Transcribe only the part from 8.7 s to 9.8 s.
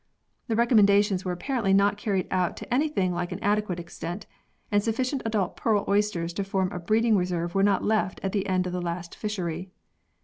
the last fishery.